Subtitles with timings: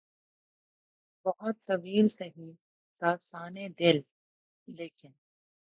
[1.25, 2.49] بہت طویل سہی
[3.01, 3.97] داستانِ دل،
[4.67, 5.11] لیکن